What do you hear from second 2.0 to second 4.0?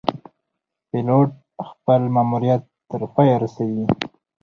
ماموریت تر پایه رسوي.